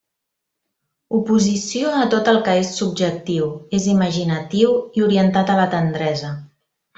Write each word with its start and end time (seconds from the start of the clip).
Oposició 1.17 1.91
a 1.99 2.07
tot 2.13 2.31
el 2.33 2.39
que 2.47 2.55
és 2.61 2.71
subjectiu, 2.79 3.51
és 3.81 3.85
imaginatiu 3.95 4.73
i 5.01 5.05
orientat 5.11 5.53
a 5.57 5.63
la 5.65 5.69
tendresa. 5.77 6.35